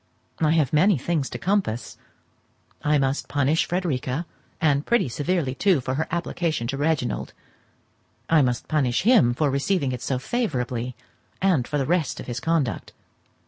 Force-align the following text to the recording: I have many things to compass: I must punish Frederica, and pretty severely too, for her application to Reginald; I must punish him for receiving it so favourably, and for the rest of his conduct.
I 0.39 0.53
have 0.53 0.73
many 0.73 0.97
things 0.97 1.29
to 1.29 1.37
compass: 1.37 1.95
I 2.81 2.97
must 2.97 3.27
punish 3.27 3.65
Frederica, 3.67 4.25
and 4.59 4.83
pretty 4.83 5.07
severely 5.07 5.53
too, 5.53 5.79
for 5.79 5.93
her 5.93 6.07
application 6.09 6.65
to 6.69 6.77
Reginald; 6.77 7.33
I 8.27 8.41
must 8.41 8.67
punish 8.67 9.03
him 9.03 9.35
for 9.35 9.51
receiving 9.51 9.91
it 9.91 10.01
so 10.01 10.17
favourably, 10.17 10.95
and 11.39 11.67
for 11.67 11.77
the 11.77 11.85
rest 11.85 12.19
of 12.19 12.25
his 12.25 12.39
conduct. 12.39 12.93